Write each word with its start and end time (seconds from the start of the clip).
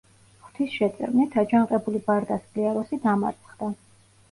ღვთის 0.45 0.71
შეწევნით, 0.77 1.37
აჯანყებული 1.43 2.03
ბარდა 2.09 2.39
სკლიაროსი 2.47 3.03
დამარცხდა. 3.07 3.73